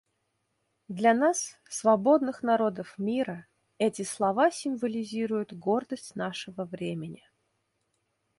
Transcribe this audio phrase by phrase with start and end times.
[0.87, 3.45] Для нас, свободных народов мира,
[3.77, 7.23] эти слова символизируют гордость нашего времени.